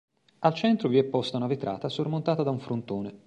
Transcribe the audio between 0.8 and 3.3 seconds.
vi è posta una vetrata sormontata da un frontone.